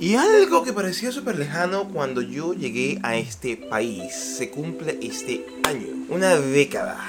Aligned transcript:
Y 0.00 0.14
algo 0.14 0.62
que 0.62 0.72
parecía 0.72 1.10
súper 1.10 1.36
lejano 1.36 1.88
cuando 1.88 2.22
yo 2.22 2.54
llegué 2.54 3.00
a 3.02 3.16
este 3.16 3.56
país 3.56 4.14
se 4.14 4.48
cumple 4.48 4.96
este 5.02 5.44
año. 5.64 5.88
Una 6.08 6.36
década. 6.36 7.00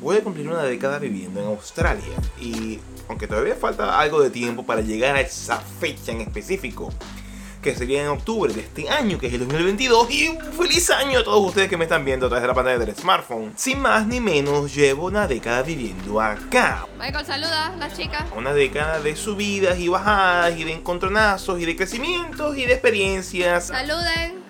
Voy 0.00 0.16
a 0.16 0.22
cumplir 0.22 0.48
una 0.48 0.62
década 0.62 0.98
viviendo 0.98 1.42
en 1.42 1.48
Australia. 1.48 2.16
Y 2.40 2.78
aunque 3.10 3.26
todavía 3.28 3.56
falta 3.56 4.00
algo 4.00 4.22
de 4.22 4.30
tiempo 4.30 4.64
para 4.64 4.80
llegar 4.80 5.16
a 5.16 5.20
esa 5.20 5.58
fecha 5.58 6.12
en 6.12 6.22
específico, 6.22 6.90
que 7.64 7.74
sería 7.74 8.02
en 8.02 8.08
octubre 8.08 8.52
de 8.52 8.60
este 8.60 8.90
año, 8.90 9.18
que 9.18 9.28
es 9.28 9.32
el 9.32 9.40
2022. 9.40 10.10
Y 10.10 10.28
un 10.28 10.52
feliz 10.52 10.90
año 10.90 11.20
a 11.20 11.24
todos 11.24 11.48
ustedes 11.48 11.70
que 11.70 11.78
me 11.78 11.84
están 11.84 12.04
viendo 12.04 12.26
a 12.26 12.28
través 12.28 12.42
de 12.42 12.48
la 12.48 12.54
pantalla 12.54 12.78
del 12.78 12.94
smartphone. 12.94 13.54
Sin 13.56 13.80
más 13.80 14.06
ni 14.06 14.20
menos, 14.20 14.74
llevo 14.74 15.06
una 15.06 15.26
década 15.26 15.62
viviendo 15.62 16.20
acá. 16.20 16.86
Michael, 16.98 17.24
saluda, 17.24 17.74
la 17.78 17.90
chica. 17.90 18.26
Una 18.36 18.52
década 18.52 19.00
de 19.00 19.16
subidas 19.16 19.78
y 19.78 19.88
bajadas, 19.88 20.58
y 20.58 20.64
de 20.64 20.72
encontronazos, 20.72 21.58
y 21.58 21.64
de 21.64 21.74
crecimientos, 21.74 22.54
y 22.58 22.66
de 22.66 22.74
experiencias. 22.74 23.68
Saluden. 23.68 24.44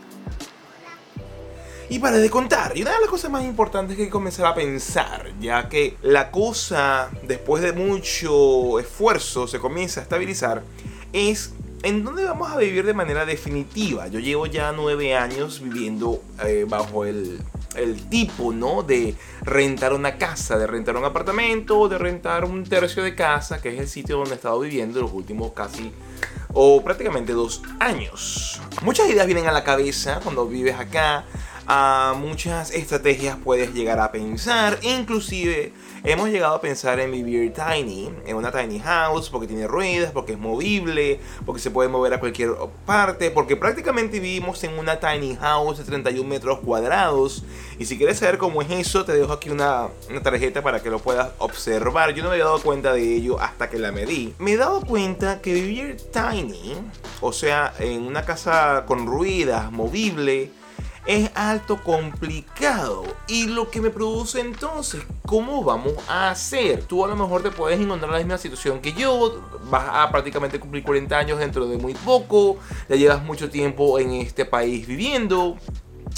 Y 1.88 2.00
para 2.00 2.16
de 2.16 2.30
contar, 2.30 2.76
y 2.76 2.82
una 2.82 2.94
de 2.94 3.00
las 3.00 3.08
cosas 3.08 3.30
más 3.30 3.44
importantes 3.44 3.94
que 3.94 4.02
hay 4.02 4.08
que 4.08 4.12
comenzar 4.12 4.46
a 4.46 4.54
pensar, 4.56 5.30
ya 5.38 5.68
que 5.68 5.96
la 6.02 6.32
cosa, 6.32 7.10
después 7.22 7.62
de 7.62 7.72
mucho 7.72 8.80
esfuerzo, 8.80 9.46
se 9.46 9.60
comienza 9.60 10.00
a 10.00 10.02
estabilizar, 10.02 10.64
es 11.12 11.52
en 11.84 12.02
dónde 12.02 12.24
vamos 12.24 12.50
a 12.50 12.56
vivir 12.56 12.86
de 12.86 12.94
manera 12.94 13.26
definitiva. 13.26 14.08
Yo 14.08 14.18
llevo 14.18 14.46
ya 14.46 14.72
nueve 14.72 15.14
años 15.14 15.60
viviendo 15.60 16.22
eh, 16.42 16.64
bajo 16.66 17.04
el, 17.04 17.40
el 17.76 18.08
tipo, 18.08 18.52
¿no? 18.52 18.82
De 18.82 19.14
rentar 19.42 19.92
una 19.92 20.16
casa, 20.16 20.56
de 20.56 20.66
rentar 20.66 20.96
un 20.96 21.04
apartamento, 21.04 21.86
de 21.88 21.98
rentar 21.98 22.46
un 22.46 22.64
tercio 22.64 23.02
de 23.02 23.14
casa, 23.14 23.60
que 23.60 23.74
es 23.74 23.78
el 23.78 23.88
sitio 23.88 24.16
donde 24.16 24.32
he 24.32 24.36
estado 24.36 24.60
viviendo 24.60 25.00
los 25.02 25.12
últimos 25.12 25.52
casi 25.52 25.92
o 26.54 26.82
prácticamente 26.82 27.34
dos 27.34 27.62
años. 27.80 28.60
Muchas 28.82 29.08
ideas 29.10 29.26
vienen 29.26 29.46
a 29.46 29.52
la 29.52 29.62
cabeza 29.62 30.20
cuando 30.22 30.46
vives 30.46 30.78
acá 30.78 31.26
a 31.66 32.14
muchas 32.18 32.72
estrategias 32.72 33.36
puedes 33.42 33.72
llegar 33.72 34.00
a 34.00 34.12
pensar. 34.12 34.78
Inclusive 34.82 35.72
hemos 36.04 36.28
llegado 36.28 36.54
a 36.54 36.60
pensar 36.60 37.00
en 37.00 37.10
vivir 37.10 37.52
tiny, 37.54 38.10
en 38.26 38.36
una 38.36 38.52
tiny 38.52 38.78
house, 38.80 39.30
porque 39.30 39.46
tiene 39.46 39.66
ruedas, 39.66 40.12
porque 40.12 40.32
es 40.32 40.38
movible, 40.38 41.20
porque 41.46 41.60
se 41.60 41.70
puede 41.70 41.88
mover 41.88 42.14
a 42.14 42.20
cualquier 42.20 42.50
parte, 42.84 43.30
porque 43.30 43.56
prácticamente 43.56 44.20
vivimos 44.20 44.62
en 44.64 44.78
una 44.78 45.00
tiny 45.00 45.36
house 45.36 45.78
de 45.78 45.84
31 45.84 46.28
metros 46.28 46.58
cuadrados. 46.60 47.44
Y 47.78 47.86
si 47.86 47.96
quieres 47.96 48.18
saber 48.18 48.38
cómo 48.38 48.60
es 48.60 48.70
eso, 48.70 49.04
te 49.04 49.12
dejo 49.12 49.32
aquí 49.32 49.50
una, 49.50 49.88
una 50.10 50.22
tarjeta 50.22 50.62
para 50.62 50.82
que 50.82 50.90
lo 50.90 50.98
puedas 50.98 51.30
observar. 51.38 52.12
Yo 52.14 52.22
no 52.22 52.28
me 52.28 52.34
había 52.34 52.44
dado 52.44 52.60
cuenta 52.60 52.92
de 52.92 53.14
ello 53.14 53.40
hasta 53.40 53.70
que 53.70 53.78
la 53.78 53.90
medí. 53.90 54.34
Me 54.38 54.52
he 54.52 54.56
dado 54.56 54.82
cuenta 54.82 55.40
que 55.40 55.54
vivir 55.54 55.96
tiny, 56.12 56.74
o 57.20 57.32
sea, 57.32 57.72
en 57.78 58.02
una 58.02 58.24
casa 58.24 58.84
con 58.86 59.06
ruedas, 59.06 59.72
movible, 59.72 60.50
es 61.06 61.30
alto 61.34 61.82
complicado. 61.82 63.04
Y 63.26 63.46
lo 63.46 63.70
que 63.70 63.80
me 63.80 63.90
produce 63.90 64.40
entonces, 64.40 65.02
¿cómo 65.26 65.62
vamos 65.62 65.94
a 66.08 66.30
hacer? 66.30 66.84
Tú 66.84 67.04
a 67.04 67.08
lo 67.08 67.16
mejor 67.16 67.42
te 67.42 67.50
puedes 67.50 67.80
encontrar 67.80 68.10
en 68.10 68.12
la 68.12 68.18
misma 68.18 68.38
situación 68.38 68.80
que 68.80 68.92
yo, 68.92 69.42
vas 69.70 69.88
a 69.90 70.10
prácticamente 70.10 70.58
cumplir 70.58 70.84
40 70.84 71.16
años 71.16 71.38
dentro 71.38 71.66
de 71.66 71.78
muy 71.78 71.94
poco, 71.94 72.56
ya 72.88 72.96
llevas 72.96 73.22
mucho 73.22 73.50
tiempo 73.50 73.98
en 73.98 74.12
este 74.12 74.44
país 74.44 74.86
viviendo. 74.86 75.56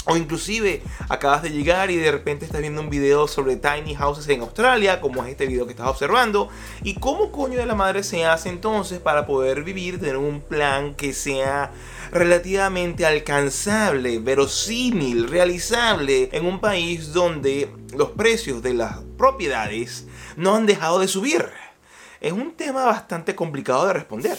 O 0.05 0.15
inclusive 0.15 0.81
acabas 1.09 1.43
de 1.43 1.49
llegar 1.49 1.91
y 1.91 1.97
de 1.97 2.11
repente 2.11 2.45
estás 2.45 2.61
viendo 2.61 2.79
un 2.79 2.89
video 2.89 3.27
sobre 3.27 3.57
tiny 3.57 3.93
houses 3.93 4.27
en 4.29 4.41
Australia, 4.41 5.01
como 5.01 5.23
es 5.25 5.31
este 5.31 5.47
video 5.47 5.65
que 5.65 5.71
estás 5.71 5.87
observando. 5.87 6.49
¿Y 6.81 6.93
cómo 6.93 7.31
coño 7.31 7.57
de 7.57 7.65
la 7.65 7.75
madre 7.75 8.03
se 8.03 8.25
hace 8.25 8.47
entonces 8.49 8.99
para 8.99 9.25
poder 9.25 9.63
vivir, 9.63 9.99
tener 9.99 10.15
un 10.15 10.39
plan 10.39 10.95
que 10.95 11.13
sea 11.13 11.71
relativamente 12.11 13.05
alcanzable, 13.05 14.19
verosímil, 14.19 15.27
realizable 15.27 16.29
en 16.31 16.45
un 16.45 16.61
país 16.61 17.11
donde 17.11 17.69
los 17.93 18.11
precios 18.11 18.61
de 18.61 18.75
las 18.75 18.99
propiedades 19.17 20.05
no 20.37 20.55
han 20.55 20.65
dejado 20.65 20.99
de 20.99 21.09
subir? 21.09 21.45
Es 22.21 22.31
un 22.31 22.53
tema 22.53 22.85
bastante 22.85 23.35
complicado 23.35 23.87
de 23.87 23.93
responder. 23.93 24.37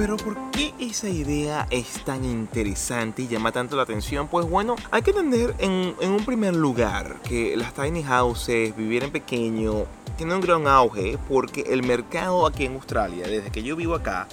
Pero 0.00 0.16
¿por 0.16 0.34
qué 0.50 0.72
esa 0.80 1.10
idea 1.10 1.66
es 1.68 2.02
tan 2.06 2.24
interesante 2.24 3.20
y 3.20 3.28
llama 3.28 3.52
tanto 3.52 3.76
la 3.76 3.82
atención? 3.82 4.28
Pues 4.28 4.48
bueno, 4.48 4.76
hay 4.90 5.02
que 5.02 5.10
entender 5.10 5.54
en, 5.58 5.94
en 6.00 6.12
un 6.12 6.24
primer 6.24 6.56
lugar 6.56 7.16
que 7.22 7.54
las 7.54 7.74
tiny 7.74 8.02
houses, 8.02 8.74
vivir 8.74 9.04
en 9.04 9.10
pequeño, 9.10 9.84
tienen 10.16 10.36
un 10.36 10.40
gran 10.40 10.66
auge 10.66 11.18
porque 11.28 11.66
el 11.68 11.82
mercado 11.82 12.46
aquí 12.46 12.64
en 12.64 12.76
Australia, 12.76 13.26
desde 13.28 13.50
que 13.50 13.62
yo 13.62 13.76
vivo 13.76 13.94
acá, 13.94 14.26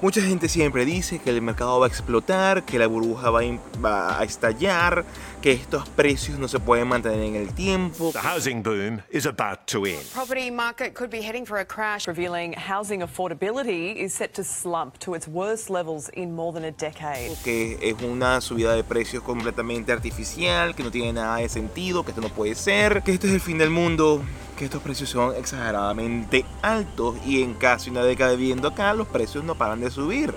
Mucha 0.00 0.22
gente 0.22 0.48
siempre 0.48 0.84
dice 0.84 1.18
que 1.18 1.30
el 1.30 1.42
mercado 1.42 1.78
va 1.80 1.86
a 1.86 1.88
explotar, 1.88 2.64
que 2.64 2.78
la 2.78 2.86
burbuja 2.86 3.30
va 3.30 3.40
a, 3.40 3.80
va 3.84 4.20
a, 4.20 4.24
estallar, 4.24 5.04
que 5.42 5.52
estos 5.52 5.88
precios 5.90 6.38
no 6.38 6.48
se 6.48 6.58
pueden 6.58 6.88
mantener 6.88 7.20
en 7.20 7.36
el 7.36 7.52
tiempo. 7.54 8.10
The 8.12 8.20
housing 8.20 8.62
boom 8.62 9.02
is 9.10 9.26
about 9.26 9.66
to 9.66 9.86
end. 9.86 10.02
Property 10.14 10.50
market 10.50 10.94
could 10.94 11.10
be 11.10 11.20
heading 11.20 11.44
for 11.44 11.58
a 11.58 11.64
crash, 11.64 12.06
revealing 12.06 12.54
housing 12.54 13.02
affordability 13.02 13.94
is 13.96 14.14
set 14.14 14.32
to 14.34 14.42
slump 14.42 14.98
to 15.00 15.14
its 15.14 15.28
worst 15.28 15.68
levels 15.68 16.08
in 16.14 16.34
more 16.34 16.52
than 16.52 16.64
a 16.64 16.72
decade. 16.72 17.36
Que 17.44 17.78
es 17.82 18.02
una 18.02 18.40
subida 18.40 18.74
de 18.74 18.84
precios 18.84 19.22
completamente 19.22 19.92
artificial, 19.92 20.74
que 20.74 20.82
no 20.82 20.90
tiene 20.90 21.12
nada 21.12 21.36
de 21.36 21.48
sentido, 21.48 22.04
que 22.04 22.12
esto 22.12 22.22
no 22.22 22.30
puede 22.30 22.54
ser, 22.54 23.02
que 23.02 23.12
esto 23.12 23.26
es 23.26 23.34
el 23.34 23.40
fin 23.40 23.58
del 23.58 23.70
mundo 23.70 24.22
que 24.60 24.66
estos 24.66 24.82
precios 24.82 25.08
son 25.08 25.34
exageradamente 25.36 26.44
altos 26.60 27.16
y 27.24 27.42
en 27.42 27.54
casi 27.54 27.88
una 27.88 28.02
década 28.02 28.32
viviendo 28.32 28.68
acá 28.68 28.92
los 28.92 29.08
precios 29.08 29.42
no 29.42 29.54
paran 29.54 29.80
de 29.80 29.90
subir. 29.90 30.34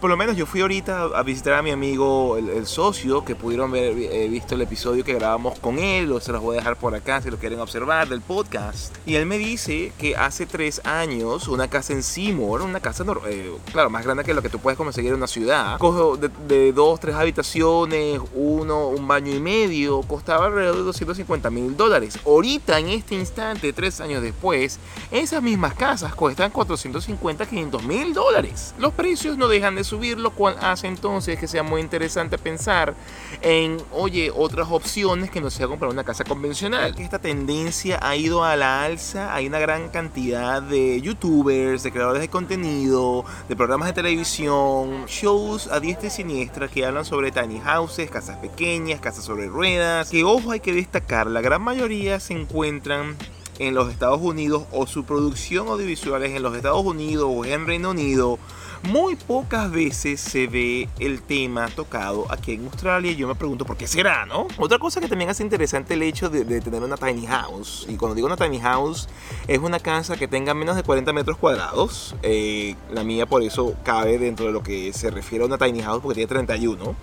Por 0.00 0.10
lo 0.10 0.16
menos 0.16 0.36
yo 0.36 0.46
fui 0.46 0.60
ahorita 0.60 1.04
a 1.14 1.22
visitar 1.22 1.54
a 1.54 1.62
mi 1.62 1.70
amigo, 1.70 2.36
el, 2.36 2.48
el 2.50 2.66
socio, 2.66 3.24
que 3.24 3.34
pudieron 3.34 3.70
ver 3.70 3.96
eh, 3.96 4.28
visto 4.28 4.54
el 4.54 4.62
episodio 4.62 5.04
que 5.04 5.14
grabamos 5.14 5.58
con 5.58 5.78
él, 5.78 6.12
o 6.12 6.20
se 6.20 6.32
los 6.32 6.42
voy 6.42 6.56
a 6.56 6.60
dejar 6.60 6.76
por 6.76 6.94
acá 6.94 7.22
si 7.22 7.30
lo 7.30 7.38
quieren 7.38 7.60
observar 7.60 8.08
del 8.08 8.20
podcast. 8.20 8.94
Y 9.06 9.14
él 9.14 9.26
me 9.26 9.38
dice 9.38 9.92
que 9.98 10.16
hace 10.16 10.46
tres 10.46 10.82
años 10.84 11.48
una 11.48 11.68
casa 11.68 11.92
en 11.92 12.02
Seymour, 12.02 12.62
una 12.62 12.80
casa, 12.80 13.04
eh, 13.28 13.52
claro, 13.72 13.88
más 13.88 14.04
grande 14.04 14.24
que 14.24 14.34
lo 14.34 14.42
que 14.42 14.50
tú 14.50 14.58
puedes 14.58 14.76
conseguir 14.76 15.10
en 15.10 15.16
una 15.16 15.26
ciudad, 15.26 15.78
de, 15.78 16.30
de 16.46 16.72
dos, 16.72 17.00
tres 17.00 17.14
habitaciones, 17.14 18.20
uno, 18.34 18.88
un 18.88 19.08
baño 19.08 19.34
y 19.34 19.40
medio, 19.40 20.02
costaba 20.02 20.46
alrededor 20.46 20.76
de 20.76 20.82
250 20.82 21.50
mil 21.50 21.76
dólares. 21.76 22.18
Ahorita, 22.26 22.78
en 22.78 22.88
este 22.88 23.14
instante, 23.14 23.72
tres 23.72 24.00
años 24.00 24.22
después, 24.22 24.78
esas 25.10 25.42
mismas 25.42 25.74
casas 25.74 26.14
cuestan 26.14 26.50
450, 26.50 27.46
500 27.46 27.82
mil 27.84 28.12
dólares. 28.12 28.74
Los 28.78 28.92
precios 28.92 29.38
no 29.38 29.48
dejan 29.48 29.74
de 29.74 29.84
subir, 29.86 30.18
lo 30.18 30.30
cual 30.30 30.56
hace 30.60 30.86
entonces 30.86 31.38
que 31.38 31.46
sea 31.46 31.62
muy 31.62 31.80
interesante 31.80 32.36
pensar 32.38 32.94
en, 33.40 33.78
oye, 33.92 34.30
otras 34.34 34.68
opciones 34.70 35.30
que 35.30 35.40
no 35.40 35.50
sea 35.50 35.68
comprar 35.68 35.90
una 35.90 36.04
casa 36.04 36.24
convencional. 36.24 36.94
Esta 36.98 37.18
tendencia 37.18 37.98
ha 38.02 38.16
ido 38.16 38.44
a 38.44 38.56
la 38.56 38.84
alza, 38.84 39.34
hay 39.34 39.46
una 39.46 39.58
gran 39.58 39.88
cantidad 39.88 40.60
de 40.60 41.00
youtubers, 41.00 41.82
de 41.82 41.92
creadores 41.92 42.20
de 42.20 42.28
contenido, 42.28 43.24
de 43.48 43.56
programas 43.56 43.88
de 43.88 43.94
televisión, 43.94 45.06
shows 45.06 45.68
a 45.68 45.80
diestra 45.80 46.08
y 46.08 46.10
siniestra 46.10 46.68
que 46.68 46.84
hablan 46.84 47.04
sobre 47.04 47.30
tiny 47.30 47.60
houses, 47.60 48.10
casas 48.10 48.36
pequeñas, 48.38 49.00
casas 49.00 49.24
sobre 49.24 49.46
ruedas, 49.46 50.10
que 50.10 50.24
ojo 50.24 50.50
hay 50.50 50.60
que 50.60 50.72
destacar, 50.72 51.26
la 51.28 51.40
gran 51.40 51.62
mayoría 51.62 52.20
se 52.20 52.34
encuentran 52.34 53.16
en 53.58 53.74
los 53.74 53.90
Estados 53.90 54.20
Unidos 54.20 54.64
o 54.72 54.86
su 54.86 55.04
producción 55.04 55.68
audiovisual 55.68 56.22
es 56.24 56.34
en 56.34 56.42
los 56.42 56.54
Estados 56.54 56.84
Unidos 56.84 57.30
o 57.32 57.44
en 57.44 57.66
Reino 57.66 57.90
Unido 57.90 58.38
muy 58.86 59.16
pocas 59.16 59.70
veces 59.70 60.20
se 60.20 60.46
ve 60.46 60.88
el 60.98 61.22
tema 61.22 61.68
tocado 61.68 62.26
aquí 62.30 62.52
en 62.52 62.64
Australia. 62.64 63.12
Yo 63.12 63.28
me 63.28 63.34
pregunto 63.34 63.64
por 63.64 63.76
qué 63.76 63.86
será, 63.86 64.26
¿no? 64.26 64.46
Otra 64.58 64.78
cosa 64.78 65.00
que 65.00 65.08
también 65.08 65.30
hace 65.30 65.42
interesante 65.42 65.94
el 65.94 66.02
hecho 66.02 66.30
de, 66.30 66.44
de, 66.44 66.60
tener 66.60 66.82
una 66.82 66.96
tiny 66.96 67.26
house. 67.26 67.86
Y 67.88 67.96
cuando 67.96 68.14
digo 68.14 68.26
una 68.26 68.36
tiny 68.36 68.60
house, 68.60 69.08
es 69.48 69.58
una 69.58 69.80
casa 69.80 70.16
que 70.16 70.28
tenga 70.28 70.54
menos 70.54 70.76
de 70.76 70.82
40 70.82 71.12
metros 71.12 71.36
cuadrados. 71.36 72.14
Eh, 72.22 72.76
la 72.90 73.02
mía 73.04 73.26
por 73.26 73.42
eso 73.42 73.74
cabe 73.82 74.18
dentro 74.18 74.46
de 74.46 74.52
lo 74.52 74.62
que 74.62 74.92
se 74.92 75.10
refiere 75.10 75.44
a 75.44 75.46
una 75.46 75.58
tiny 75.58 75.82
house 75.82 76.00
porque 76.00 76.14
tiene 76.14 76.28
31 76.28 76.94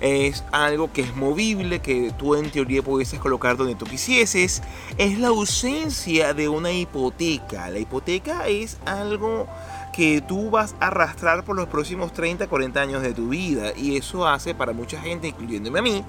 es 0.00 0.44
algo 0.52 0.92
que 0.92 1.02
es 1.02 1.16
movible, 1.16 1.80
que 1.80 2.12
tú 2.16 2.34
en 2.34 2.50
teoría 2.50 2.82
pudieses 2.82 3.18
colocar 3.18 3.56
donde 3.56 3.74
tú 3.74 3.84
quisieses, 3.84 4.62
es 4.96 5.18
la 5.18 5.28
ausencia 5.28 6.34
de 6.34 6.48
una 6.48 6.70
hipoteca. 6.70 7.68
La 7.70 7.78
hipoteca 7.78 8.46
es 8.46 8.78
algo 8.84 9.48
que 9.98 10.20
tú 10.20 10.48
vas 10.48 10.76
a 10.78 10.86
arrastrar 10.86 11.44
por 11.44 11.56
los 11.56 11.66
próximos 11.66 12.12
30, 12.12 12.46
40 12.46 12.80
años 12.80 13.02
de 13.02 13.12
tu 13.12 13.30
vida. 13.30 13.72
Y 13.76 13.96
eso 13.96 14.28
hace 14.28 14.54
para 14.54 14.72
mucha 14.72 15.00
gente, 15.00 15.26
incluyéndome 15.26 15.80
a 15.80 15.82
mí, 15.82 16.04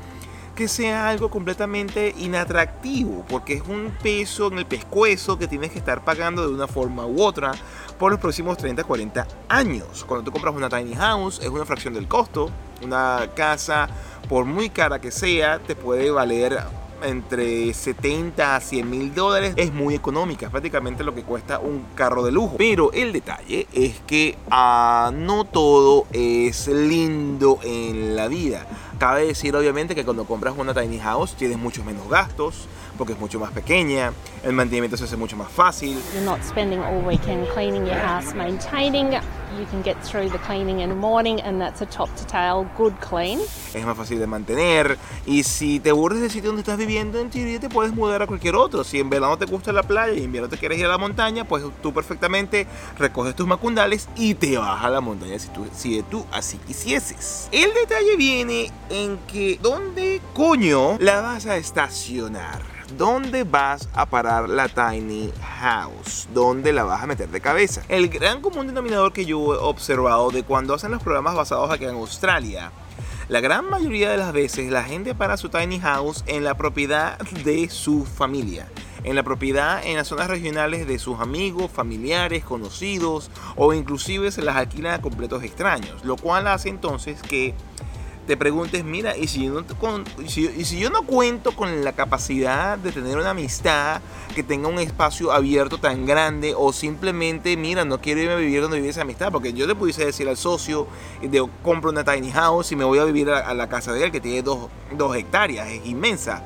que 0.53 0.67
sea 0.67 1.09
algo 1.09 1.31
completamente 1.31 2.13
inatractivo, 2.19 3.25
porque 3.27 3.53
es 3.53 3.63
un 3.67 3.91
peso 4.03 4.49
en 4.51 4.59
el 4.59 4.67
pescuezo 4.67 5.39
que 5.39 5.47
tienes 5.47 5.71
que 5.71 5.79
estar 5.79 6.03
pagando 6.03 6.47
de 6.47 6.53
una 6.53 6.67
forma 6.67 7.07
u 7.07 7.19
otra 7.23 7.53
por 7.97 8.11
los 8.11 8.19
próximos 8.19 8.59
30, 8.59 8.83
40 8.83 9.27
años. 9.47 10.05
Cuando 10.05 10.23
tú 10.23 10.31
compras 10.31 10.53
una 10.53 10.69
tiny 10.69 10.93
house, 10.93 11.39
es 11.41 11.49
una 11.49 11.65
fracción 11.65 11.95
del 11.95 12.07
costo. 12.07 12.51
Una 12.83 13.27
casa, 13.35 13.89
por 14.29 14.45
muy 14.45 14.69
cara 14.69 15.01
que 15.01 15.09
sea, 15.09 15.57
te 15.57 15.75
puede 15.75 16.11
valer 16.11 16.59
entre 17.03 17.73
70 17.73 18.55
a 18.55 18.59
100 18.59 18.89
mil 18.89 19.13
dólares, 19.13 19.53
es 19.55 19.73
muy 19.73 19.95
económica, 19.95 20.49
prácticamente 20.49 21.03
lo 21.03 21.15
que 21.15 21.23
cuesta 21.23 21.59
un 21.59 21.85
carro 21.95 22.23
de 22.23 22.31
lujo. 22.31 22.55
Pero 22.57 22.91
el 22.93 23.13
detalle 23.13 23.67
es 23.73 23.99
que 24.07 24.37
ah, 24.51 25.11
no 25.13 25.45
todo 25.45 26.05
es 26.11 26.67
lindo 26.67 27.59
en 27.63 28.15
la 28.15 28.27
vida. 28.27 28.65
Cabe 28.97 29.25
decir 29.25 29.55
obviamente 29.55 29.95
que 29.95 30.03
cuando 30.03 30.25
compras 30.25 30.55
una 30.57 30.73
tiny 30.73 30.99
house 30.99 31.35
tienes 31.35 31.57
muchos 31.57 31.85
menos 31.85 32.09
gastos, 32.09 32.67
porque 32.97 33.13
es 33.13 33.19
mucho 33.19 33.39
más 33.39 33.51
pequeña, 33.51 34.11
el 34.43 34.51
mantenimiento 34.51 34.97
se 34.97 35.05
hace 35.05 35.15
mucho 35.15 35.37
más 35.37 35.49
fácil. 35.49 35.97
You're 36.13 36.25
not 36.25 36.43
spending 36.43 36.79
all 36.81 37.01
weekend 37.05 37.47
cleaning 37.53 37.85
your 37.85 37.95
house, 37.95 38.33
maintaining. 38.35 39.11
You 39.57 39.65
can 39.65 39.81
get 39.83 39.97
through 40.03 40.29
the 40.29 40.37
cleaning 40.39 40.81
in 40.81 40.89
the 40.89 40.95
morning, 40.95 41.41
and 41.41 41.59
that's 41.59 41.81
a 41.81 41.85
top 41.85 42.09
to 42.15 42.25
tail 42.25 42.67
good 42.77 42.93
clean. 42.99 43.39
es 43.73 43.85
más 43.85 43.97
fácil 43.97 44.19
de 44.19 44.27
mantener. 44.27 44.97
Y 45.25 45.43
si 45.43 45.79
te 45.79 45.89
aburres 45.89 46.21
del 46.21 46.29
sitio 46.29 46.49
donde 46.49 46.61
estás 46.61 46.77
viviendo, 46.77 47.19
en 47.19 47.29
teoría 47.29 47.59
te 47.59 47.69
puedes 47.69 47.93
mudar 47.93 48.21
a 48.21 48.27
cualquier 48.27 48.55
otro. 48.55 48.83
Si 48.83 48.99
en 48.99 49.09
verano 49.09 49.37
te 49.37 49.45
gusta 49.45 49.71
la 49.71 49.83
playa 49.83 50.13
y 50.13 50.19
en 50.19 50.25
invierno 50.25 50.49
te 50.49 50.57
quieres 50.57 50.77
ir 50.77 50.85
a 50.85 50.89
la 50.89 50.97
montaña, 50.97 51.45
pues 51.45 51.63
tú 51.81 51.93
perfectamente 51.93 52.67
recoges 52.97 53.35
tus 53.35 53.47
macundales 53.47 54.07
y 54.15 54.35
te 54.35 54.57
vas 54.57 54.83
a 54.83 54.89
la 54.89 55.01
montaña 55.01 55.39
si 55.39 55.49
tú, 55.49 55.67
si 55.75 56.03
tú 56.03 56.25
así 56.31 56.57
quisieses. 56.57 57.49
El 57.51 57.73
detalle 57.73 58.15
viene 58.17 58.71
en 58.89 59.17
que, 59.27 59.59
¿dónde 59.61 60.21
coño 60.33 60.97
la 60.99 61.21
vas 61.21 61.45
a 61.45 61.57
estacionar? 61.57 62.79
¿Dónde 62.97 63.43
vas 63.43 63.87
a 63.93 64.07
parar 64.07 64.49
la 64.49 64.67
tiny 64.67 65.31
house? 65.61 66.27
¿Dónde 66.33 66.73
la 66.73 66.83
vas 66.83 67.03
a 67.03 67.07
meter 67.07 67.29
de 67.29 67.39
cabeza? 67.39 67.83
El 67.87 68.09
gran 68.09 68.41
común 68.41 68.65
denominador 68.65 69.13
que 69.13 69.25
yo 69.25 69.38
observado 69.47 70.31
de 70.31 70.43
cuando 70.43 70.73
hacen 70.73 70.91
los 70.91 71.01
programas 71.01 71.35
basados 71.35 71.71
aquí 71.71 71.85
en 71.85 71.95
Australia 71.95 72.71
la 73.29 73.41
gran 73.41 73.69
mayoría 73.69 74.09
de 74.09 74.17
las 74.17 74.33
veces 74.33 74.71
la 74.71 74.83
gente 74.83 75.13
para 75.13 75.37
su 75.37 75.49
tiny 75.49 75.79
house 75.79 76.23
en 76.25 76.43
la 76.43 76.57
propiedad 76.57 77.19
de 77.19 77.69
su 77.69 78.03
familia. 78.03 78.67
En 79.03 79.15
la 79.15 79.21
propiedad 79.21 79.85
en 79.85 79.97
las 79.97 80.07
zonas 80.07 80.29
regionales 80.29 80.87
de 80.87 80.97
sus 80.97 81.19
amigos, 81.19 81.69
familiares, 81.69 82.43
conocidos 82.43 83.29
o 83.55 83.71
inclusive 83.75 84.31
se 84.31 84.41
las 84.41 84.55
alquilan 84.55 84.95
a 84.95 85.01
completos 85.01 85.43
extraños. 85.43 86.03
Lo 86.03 86.17
cual 86.17 86.47
hace 86.47 86.69
entonces 86.69 87.21
que 87.21 87.53
te 88.29 88.37
preguntes, 88.37 88.83
mira, 88.83 89.17
¿y 89.17 89.27
si, 89.27 89.45
yo 89.45 90.89
no, 90.91 91.01
cuento 91.01 91.55
con 91.55 91.83
la 91.83 91.93
capacidad 91.93 92.77
de 92.77 92.91
tener 92.91 93.17
una 93.17 93.31
amistad 93.31 94.01
que 94.35 94.43
tenga 94.43 94.67
un 94.67 94.77
espacio 94.77 95.31
abierto 95.31 95.79
tan 95.79 96.05
grande 96.05 96.53
o 96.55 96.71
simplemente, 96.71 97.57
mira, 97.57 97.85
no 97.85 97.99
quiero 97.99 98.21
irme 98.21 98.33
a 98.33 98.35
vivir 98.35 98.61
donde 98.61 98.77
vive 98.77 98.89
esa 98.89 99.01
amistad? 99.01 99.31
Porque 99.31 99.53
yo 99.53 99.65
le 99.65 99.73
pudiese 99.73 100.05
decir 100.05 100.29
al 100.29 100.37
socio, 100.37 100.85
de, 101.23 101.43
compro 101.63 101.89
una 101.89 102.03
tiny 102.03 102.29
house 102.29 102.71
y 102.71 102.75
me 102.75 102.83
voy 102.83 102.99
a 102.99 103.03
vivir 103.05 103.31
a, 103.31 103.39
a 103.39 103.55
la 103.55 103.67
casa 103.67 103.93
de 103.93 104.03
él 104.03 104.11
que 104.11 104.21
tiene 104.21 104.43
dos, 104.43 104.69
dos 104.95 105.15
hectáreas, 105.15 105.67
es 105.67 105.83
inmensa, 105.87 106.43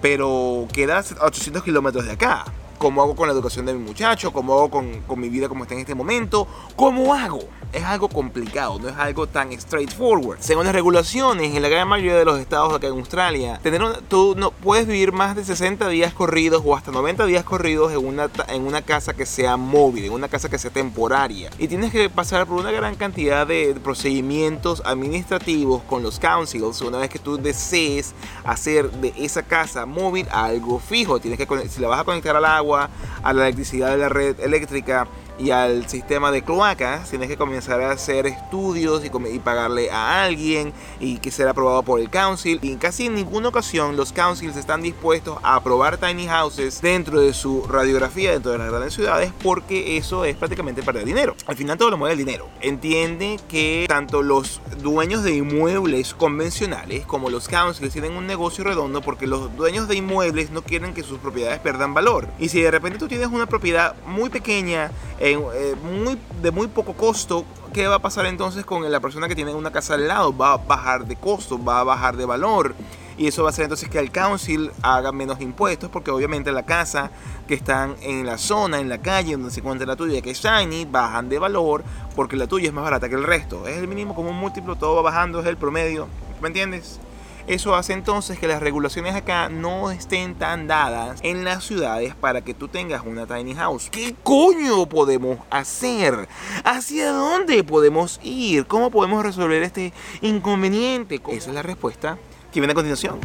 pero 0.00 0.66
queda 0.72 1.00
a 1.20 1.26
800 1.26 1.62
kilómetros 1.62 2.06
de 2.06 2.12
acá. 2.12 2.46
¿Cómo 2.78 3.02
hago 3.02 3.16
con 3.16 3.26
la 3.28 3.34
educación 3.34 3.66
de 3.66 3.74
mi 3.74 3.80
muchacho? 3.84 4.32
¿Cómo 4.32 4.54
hago 4.54 4.70
con, 4.70 5.00
con 5.02 5.18
mi 5.20 5.28
vida 5.28 5.48
como 5.48 5.64
está 5.64 5.74
en 5.74 5.80
este 5.80 5.94
momento? 5.94 6.46
¿Cómo 6.76 7.12
hago? 7.12 7.40
Es 7.72 7.84
algo 7.84 8.08
complicado, 8.08 8.78
no 8.78 8.88
es 8.88 8.96
algo 8.96 9.26
tan 9.26 9.52
straightforward. 9.60 10.38
Según 10.40 10.64
las 10.64 10.72
regulaciones, 10.74 11.54
en 11.54 11.60
la 11.60 11.68
gran 11.68 11.86
mayoría 11.86 12.14
de 12.16 12.24
los 12.24 12.38
estados 12.38 12.72
acá 12.72 12.86
en 12.86 12.94
Australia, 12.94 13.60
tener 13.62 13.82
una- 13.82 13.98
tú 14.08 14.34
no 14.38 14.52
puedes 14.52 14.86
vivir 14.86 15.12
más 15.12 15.36
de 15.36 15.44
60 15.44 15.88
días 15.88 16.14
corridos 16.14 16.62
o 16.64 16.74
hasta 16.74 16.90
90 16.92 17.26
días 17.26 17.44
corridos 17.44 17.92
en 17.92 17.98
una, 18.06 18.30
en 18.48 18.62
una 18.66 18.80
casa 18.80 19.12
que 19.12 19.26
sea 19.26 19.56
móvil, 19.58 20.04
en 20.06 20.12
una 20.12 20.28
casa 20.28 20.48
que 20.48 20.56
sea 20.58 20.70
temporaria. 20.70 21.50
Y 21.58 21.68
tienes 21.68 21.92
que 21.92 22.08
pasar 22.08 22.46
por 22.46 22.56
una 22.58 22.70
gran 22.70 22.94
cantidad 22.94 23.46
de 23.46 23.76
procedimientos 23.82 24.80
administrativos 24.86 25.82
con 25.82 26.02
los 26.02 26.18
councils 26.18 26.80
una 26.80 26.98
vez 26.98 27.10
que 27.10 27.18
tú 27.18 27.36
desees 27.36 28.14
hacer 28.44 28.90
de 28.92 29.12
esa 29.18 29.42
casa 29.42 29.84
móvil 29.84 30.26
algo 30.30 30.78
fijo. 30.78 31.18
Tienes 31.20 31.38
que 31.38 31.68
si 31.68 31.80
la 31.80 31.88
vas 31.88 32.00
a 32.00 32.04
conectar 32.04 32.34
al 32.36 32.44
agua, 32.44 32.67
a 32.76 32.88
la 33.22 33.30
electricidad 33.30 33.90
de 33.90 33.98
la 33.98 34.08
red 34.08 34.40
eléctrica 34.40 35.06
y 35.38 35.50
al 35.50 35.88
sistema 35.88 36.30
de 36.30 36.42
cloacas, 36.42 37.08
tienes 37.10 37.28
que 37.28 37.36
comenzar 37.36 37.80
a 37.80 37.92
hacer 37.92 38.26
estudios 38.26 39.04
y, 39.04 39.34
y 39.34 39.38
pagarle 39.38 39.90
a 39.90 40.24
alguien 40.24 40.72
y 41.00 41.18
que 41.18 41.30
sea 41.30 41.50
aprobado 41.50 41.82
por 41.82 42.00
el 42.00 42.10
council. 42.10 42.58
Y 42.62 42.76
casi 42.76 43.06
en 43.06 43.14
ninguna 43.14 43.48
ocasión 43.48 43.96
los 43.96 44.12
councils 44.12 44.56
están 44.56 44.82
dispuestos 44.82 45.38
a 45.42 45.56
aprobar 45.56 45.98
tiny 45.98 46.26
houses 46.26 46.80
dentro 46.80 47.20
de 47.20 47.32
su 47.32 47.64
radiografía 47.68 48.32
dentro 48.32 48.52
de 48.52 48.58
las 48.58 48.70
grandes 48.70 48.94
ciudades 48.94 49.32
porque 49.42 49.96
eso 49.96 50.24
es 50.24 50.36
prácticamente 50.36 50.82
perder 50.82 51.04
dinero. 51.04 51.36
Al 51.46 51.56
final 51.56 51.78
todo 51.78 51.90
lo 51.90 51.98
mueve 51.98 52.14
el 52.14 52.18
dinero. 52.18 52.48
Entiende 52.60 53.38
que 53.48 53.86
tanto 53.88 54.22
los 54.22 54.60
dueños 54.82 55.22
de 55.22 55.34
inmuebles 55.34 56.14
convencionales 56.14 57.06
como 57.06 57.30
los 57.30 57.48
councils 57.48 57.92
tienen 57.92 58.12
un 58.12 58.26
negocio 58.26 58.64
redondo 58.64 59.00
porque 59.00 59.26
los 59.26 59.56
dueños 59.56 59.88
de 59.88 59.96
inmuebles 59.96 60.50
no 60.50 60.62
quieren 60.62 60.94
que 60.94 61.02
sus 61.02 61.18
propiedades 61.18 61.60
pierdan 61.60 61.94
valor. 61.94 62.28
Y 62.38 62.48
si 62.48 62.60
de 62.60 62.70
repente 62.70 62.98
tú 62.98 63.08
tienes 63.08 63.28
una 63.28 63.46
propiedad 63.46 63.94
muy 64.06 64.30
pequeña, 64.30 64.90
eh, 65.32 65.74
muy, 65.82 66.18
de 66.42 66.50
muy 66.50 66.68
poco 66.68 66.94
costo, 66.94 67.44
¿qué 67.72 67.86
va 67.86 67.96
a 67.96 67.98
pasar 67.98 68.26
entonces 68.26 68.64
con 68.64 68.90
la 68.90 69.00
persona 69.00 69.28
que 69.28 69.34
tiene 69.34 69.54
una 69.54 69.70
casa 69.70 69.94
al 69.94 70.08
lado? 70.08 70.36
Va 70.36 70.54
a 70.54 70.56
bajar 70.56 71.06
de 71.06 71.16
costo, 71.16 71.62
va 71.62 71.80
a 71.80 71.84
bajar 71.84 72.16
de 72.16 72.24
valor. 72.24 72.74
Y 73.16 73.26
eso 73.26 73.42
va 73.42 73.48
a 73.48 73.50
hacer 73.50 73.64
entonces 73.64 73.88
que 73.88 73.98
el 73.98 74.12
council 74.12 74.70
haga 74.80 75.10
menos 75.10 75.40
impuestos 75.40 75.90
porque 75.90 76.12
obviamente 76.12 76.52
la 76.52 76.62
casa 76.64 77.10
que 77.48 77.54
están 77.54 77.96
en 78.00 78.24
la 78.24 78.38
zona, 78.38 78.78
en 78.78 78.88
la 78.88 78.98
calle 78.98 79.32
donde 79.32 79.50
se 79.50 79.58
encuentra 79.58 79.86
la 79.88 79.96
tuya, 79.96 80.22
que 80.22 80.30
es 80.30 80.40
shiny, 80.40 80.84
bajan 80.84 81.28
de 81.28 81.40
valor 81.40 81.82
porque 82.14 82.36
la 82.36 82.46
tuya 82.46 82.68
es 82.68 82.72
más 82.72 82.84
barata 82.84 83.08
que 83.08 83.16
el 83.16 83.24
resto. 83.24 83.66
Es 83.66 83.78
el 83.78 83.88
mínimo 83.88 84.14
como 84.14 84.30
un 84.30 84.36
múltiplo, 84.36 84.76
todo 84.76 84.94
va 84.94 85.02
bajando, 85.02 85.40
es 85.40 85.46
el 85.46 85.56
promedio. 85.56 86.06
¿Me 86.40 86.46
entiendes? 86.46 87.00
Eso 87.48 87.74
hace 87.74 87.94
entonces 87.94 88.38
que 88.38 88.46
las 88.46 88.60
regulaciones 88.60 89.14
acá 89.14 89.48
no 89.48 89.90
estén 89.90 90.34
tan 90.34 90.66
dadas 90.66 91.18
en 91.22 91.44
las 91.44 91.64
ciudades 91.64 92.14
para 92.14 92.42
que 92.42 92.52
tú 92.52 92.68
tengas 92.68 93.06
una 93.06 93.26
tiny 93.26 93.54
house. 93.54 93.88
¿Qué 93.90 94.14
coño 94.22 94.86
podemos 94.86 95.38
hacer? 95.48 96.28
¿Hacia 96.62 97.10
dónde 97.10 97.64
podemos 97.64 98.20
ir? 98.22 98.66
¿Cómo 98.66 98.90
podemos 98.90 99.24
resolver 99.24 99.62
este 99.62 99.94
inconveniente? 100.20 101.22
Esa 101.28 101.48
es 101.48 101.54
la 101.54 101.62
respuesta 101.62 102.18
que 102.52 102.60
viene 102.60 102.72
a 102.72 102.74
continuación. 102.74 103.18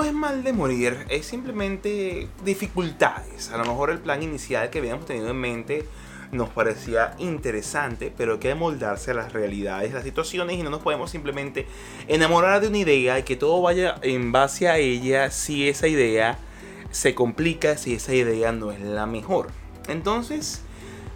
No 0.00 0.06
es 0.06 0.14
mal 0.14 0.42
de 0.42 0.54
morir, 0.54 1.04
es 1.10 1.26
simplemente 1.26 2.26
dificultades. 2.42 3.50
A 3.50 3.58
lo 3.58 3.66
mejor 3.66 3.90
el 3.90 3.98
plan 3.98 4.22
inicial 4.22 4.70
que 4.70 4.78
habíamos 4.78 5.04
tenido 5.04 5.28
en 5.28 5.36
mente 5.36 5.84
nos 6.32 6.48
parecía 6.48 7.14
interesante, 7.18 8.10
pero 8.16 8.34
hay 8.34 8.38
que 8.38 8.54
moldarse 8.54 9.10
a 9.10 9.14
las 9.14 9.34
realidades, 9.34 9.92
las 9.92 10.04
situaciones 10.04 10.56
y 10.56 10.62
no 10.62 10.70
nos 10.70 10.80
podemos 10.80 11.10
simplemente 11.10 11.66
enamorar 12.08 12.62
de 12.62 12.68
una 12.68 12.78
idea 12.78 13.18
y 13.18 13.24
que 13.24 13.36
todo 13.36 13.60
vaya 13.60 13.96
en 14.00 14.32
base 14.32 14.68
a 14.68 14.78
ella 14.78 15.30
si 15.30 15.68
esa 15.68 15.86
idea 15.86 16.38
se 16.90 17.14
complica, 17.14 17.76
si 17.76 17.92
esa 17.92 18.14
idea 18.14 18.52
no 18.52 18.72
es 18.72 18.80
la 18.80 19.04
mejor. 19.04 19.48
Entonces, 19.86 20.62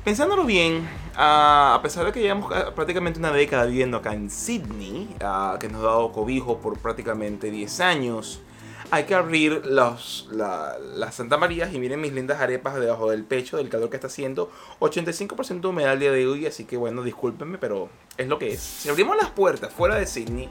Pensándolo 0.05 0.45
bien, 0.45 0.87
ah, 1.17 1.77
a 1.79 1.81
pesar 1.81 2.05
de 2.05 2.13
que 2.13 2.21
llevamos 2.21 2.53
ah, 2.55 2.75
prácticamente 2.75 3.19
una 3.19 3.33
década 3.33 3.65
viviendo 3.65 3.97
acá 3.97 4.13
en 4.13 4.29
Sydney, 4.29 5.09
ah, 5.23 5.57
que 5.59 5.71
nos 5.71 5.81
ha 5.81 5.87
dado 5.87 6.13
cobijo 6.13 6.59
por 6.59 6.79
prácticamente 6.79 7.51
10 7.51 7.81
años, 7.81 8.43
hay 8.91 9.05
que 9.05 9.15
abrir 9.15 9.67
los, 9.67 10.29
la- 10.31 10.77
las 10.79 11.15
Santa 11.17 11.37
Marías 11.37 11.73
y 11.73 11.79
miren 11.79 12.01
mis 12.01 12.13
lindas 12.13 12.41
arepas 12.41 12.75
debajo 12.77 13.11
del 13.11 13.25
pecho 13.25 13.57
del 13.57 13.69
calor 13.69 13.91
que 13.91 13.97
está 13.97 14.07
haciendo. 14.09 14.51
85% 14.81 15.61
de 15.63 15.69
humedad 15.69 15.95
el 15.95 16.01
día 16.01 16.13
de 16.13 16.27
hoy, 16.27 16.47
así 16.47 16.65
que 16.65 16.77
bueno, 16.77 17.03
discúlpenme, 17.03 17.59
pero 17.59 17.89
es 18.17 18.29
lo 18.29 18.39
que 18.39 18.53
es. 18.53 18.61
Si 18.61 18.89
abrimos 18.89 19.17
las 19.17 19.31
puertas 19.31 19.73
fuera 19.73 19.97
de 19.97 20.07
Sydney, 20.07 20.49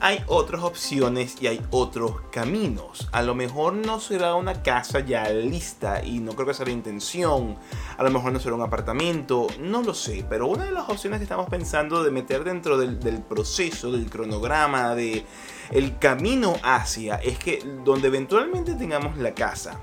hay 0.00 0.24
otras 0.26 0.62
opciones 0.62 1.36
y 1.40 1.46
hay 1.46 1.64
otros 1.70 2.22
caminos. 2.32 3.08
A 3.12 3.22
lo 3.22 3.34
mejor 3.34 3.74
no 3.74 4.00
será 4.00 4.34
una 4.34 4.62
casa 4.62 5.00
ya 5.00 5.28
lista 5.30 6.04
y 6.04 6.18
no 6.18 6.32
creo 6.32 6.48
que 6.48 6.54
sea 6.54 6.66
la 6.66 6.72
intención. 6.72 7.56
A 7.96 8.02
lo 8.02 8.10
mejor 8.10 8.32
no 8.32 8.40
será 8.40 8.54
un 8.54 8.62
apartamento, 8.62 9.46
no 9.60 9.82
lo 9.82 9.94
sé. 9.94 10.24
Pero 10.28 10.48
una 10.48 10.64
de 10.64 10.72
las 10.72 10.88
opciones 10.88 11.18
que 11.18 11.24
estamos 11.24 11.48
pensando 11.48 12.02
de 12.02 12.10
meter 12.10 12.44
dentro 12.44 12.78
del, 12.78 12.98
del 12.98 13.22
proceso, 13.22 13.92
del 13.92 14.10
cronograma, 14.10 14.94
de 14.94 15.24
el 15.70 15.98
camino 15.98 16.56
hacia, 16.62 17.16
es 17.16 17.38
que 17.38 17.62
donde 17.84 18.08
eventualmente 18.08 18.74
tengamos 18.74 19.16
la 19.18 19.34
casa, 19.34 19.78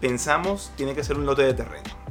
pensamos 0.00 0.72
tiene 0.76 0.94
que 0.94 1.04
ser 1.04 1.18
un 1.18 1.26
lote 1.26 1.42
de 1.42 1.54
terreno. 1.54 2.07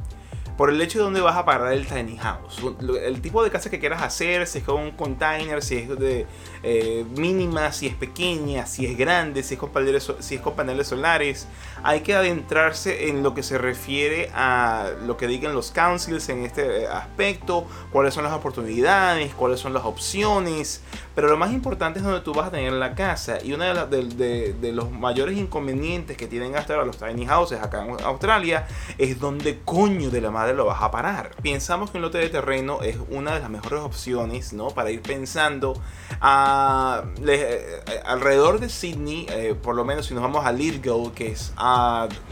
Por 0.58 0.70
el 0.70 0.80
hecho 0.80 0.98
de 0.98 1.04
dónde 1.04 1.20
vas 1.20 1.36
a 1.36 1.44
parar 1.44 1.72
el 1.72 1.86
tiny 1.86 2.18
house. 2.18 2.60
El 3.04 3.20
tipo 3.20 3.44
de 3.44 3.50
casa 3.50 3.70
que 3.70 3.78
quieras 3.78 4.02
hacer, 4.02 4.44
si 4.48 4.58
es 4.58 4.64
con 4.64 4.82
un 4.82 4.90
container, 4.90 5.62
si 5.62 5.76
es 5.76 5.88
de 5.96 6.26
eh, 6.64 7.06
mínima, 7.16 7.70
si 7.70 7.86
es 7.86 7.94
pequeña, 7.94 8.66
si 8.66 8.84
es 8.84 8.98
grande, 8.98 9.44
si 9.44 9.54
es, 9.54 9.60
con 9.60 9.70
paneles, 9.70 10.12
si 10.18 10.34
es 10.34 10.40
con 10.40 10.56
paneles 10.56 10.88
solares. 10.88 11.46
Hay 11.84 12.00
que 12.00 12.16
adentrarse 12.16 13.08
en 13.08 13.22
lo 13.22 13.34
que 13.34 13.44
se 13.44 13.56
refiere 13.56 14.30
a 14.34 14.90
lo 15.06 15.16
que 15.16 15.28
digan 15.28 15.54
los 15.54 15.70
councils 15.70 16.28
en 16.28 16.44
este 16.44 16.82
eh, 16.82 16.86
aspecto, 16.88 17.64
cuáles 17.92 18.12
son 18.12 18.24
las 18.24 18.32
oportunidades, 18.32 19.32
cuáles 19.34 19.60
son 19.60 19.72
las 19.72 19.84
opciones. 19.84 20.82
Pero 21.14 21.28
lo 21.28 21.36
más 21.36 21.52
importante 21.52 22.00
es 22.00 22.04
donde 22.04 22.20
tú 22.20 22.34
vas 22.34 22.48
a 22.48 22.50
tener 22.50 22.72
la 22.72 22.96
casa. 22.96 23.38
Y 23.44 23.52
uno 23.52 23.86
de, 23.86 24.54
de, 24.54 24.72
los 24.72 24.90
mayores 24.90 25.38
inconvenientes 25.38 26.16
que 26.16 26.26
tienen 26.26 26.56
hasta 26.56 26.74
ahora 26.74 26.84
los 26.84 26.98
tiny 26.98 27.26
houses 27.26 27.60
acá 27.60 27.84
en 27.84 28.00
Australia 28.04 28.66
es 28.98 29.20
donde 29.20 29.60
coño 29.64 30.10
de 30.10 30.20
la 30.20 30.32
madre 30.32 30.47
lo 30.54 30.66
vas 30.66 30.82
a 30.82 30.90
parar. 30.90 31.30
Pensamos 31.42 31.90
que 31.90 31.98
un 31.98 32.02
lote 32.02 32.18
de 32.18 32.28
terreno 32.28 32.82
es 32.82 32.96
una 33.10 33.34
de 33.34 33.40
las 33.40 33.50
mejores 33.50 33.80
opciones, 33.80 34.52
¿no? 34.52 34.68
Para 34.68 34.90
ir 34.90 35.02
pensando 35.02 35.80
a, 36.20 37.04
eh, 37.26 37.82
alrededor 38.04 38.60
de 38.60 38.68
Sydney, 38.68 39.26
eh, 39.30 39.54
por 39.60 39.74
lo 39.74 39.84
menos 39.84 40.06
si 40.06 40.14
nos 40.14 40.22
vamos 40.22 40.44
a 40.44 40.52
Lithgow, 40.52 41.12
que 41.12 41.32
es 41.32 41.52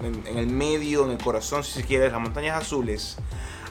en, 0.03 0.39
el 0.39 0.47
medio, 0.49 1.05
en 1.05 1.13
el 1.13 1.19
corazón, 1.19 1.65
si 1.65 1.73
se 1.73 1.85
quiere, 1.85 2.11
las 2.11 2.21
montañas 2.21 2.63
azules 2.63 3.19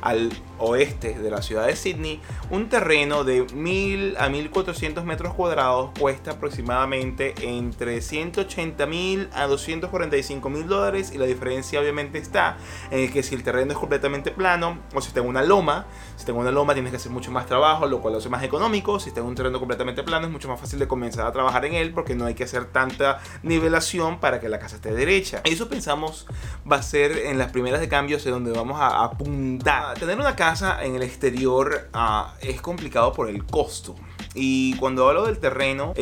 al 0.02 0.32
oeste 0.58 1.20
de 1.20 1.30
la 1.30 1.42
ciudad 1.42 1.68
de 1.68 1.76
Sydney, 1.76 2.22
un 2.50 2.70
terreno 2.70 3.24
de 3.24 3.46
1000 3.54 4.18
a 4.18 4.30
1400 4.30 5.04
metros 5.04 5.34
cuadrados 5.34 5.92
cuesta 6.00 6.32
aproximadamente 6.32 7.34
entre 7.42 8.02
180 8.02 8.86
mil 8.86 9.30
a 9.34 9.48
245 9.48 10.50
mil 10.50 10.68
dólares 10.68 11.12
y 11.14 11.18
la 11.18 11.26
diferencia 11.26 11.80
obviamente 11.80 12.18
está 12.18 12.58
en 12.92 13.12
que 13.12 13.24
si 13.24 13.36
el 13.36 13.44
terreno 13.44 13.74
es 13.74 13.78
completamente 13.78 14.32
plano 14.32 14.80
o 14.94 15.02
si 15.02 15.10
está 15.10 15.20
en 15.20 15.28
una 15.28 15.44
loma, 15.44 15.86
si 16.16 16.22
está 16.22 16.32
en 16.32 16.38
una 16.38 16.52
loma 16.52 16.74
tienes 16.74 16.92
que 16.92 16.98
hacer 16.98 17.12
mucho 17.12 17.32
más 17.32 17.46
trabajo, 17.46 17.86
lo 17.88 18.02
cual 18.02 18.14
lo 18.14 18.20
hace 18.20 18.30
más 18.30 18.44
económico, 18.44 19.00
si 19.00 19.10
está 19.10 19.22
en 19.22 19.28
un 19.28 19.36
terreno 19.36 19.60
completamente 19.60 20.04
plano 20.04 20.26
es 20.26 20.32
mucho 20.32 20.48
más 20.48 20.60
fácil 20.60 20.80
de 20.80 20.88
comenzar 20.88 21.26
a 21.26 21.32
trabajar 21.32 21.66
en 21.66 21.74
él 21.74 21.94
porque 21.94 22.16
no 22.16 22.26
hay 22.26 22.34
que 22.34 22.44
hacer 22.44 22.66
tanta 22.66 23.20
nivelación 23.44 24.20
para 24.20 24.40
que 24.40 24.50
la 24.50 24.60
casa 24.60 24.78
esté 24.78 24.94
derecha. 24.94 25.42
Eso 25.44 25.70
pensamos 25.70 26.28
va 26.70 26.78
a 26.78 26.84
ser 26.84 27.12
en 27.18 27.38
las 27.38 27.52
primeras 27.52 27.82
de 27.82 27.90
cambios 27.90 28.26
en 28.26 28.32
donde 28.32 28.52
vamos 28.52 28.80
a 28.80 29.04
apuntar 29.04 29.85
tener 29.94 30.20
una 30.20 30.36
casa 30.36 30.84
en 30.84 30.96
el 30.96 31.04
exterior 31.04 31.90
ah, 31.94 32.34
es 32.42 32.62
complicado 32.62 33.14
por 33.14 33.30
el 33.30 33.46
costo. 33.46 33.96
Y 34.34 34.76
cuando 34.78 35.08
hablo 35.08 35.26
del 35.26 35.40
terreno, 35.40 35.94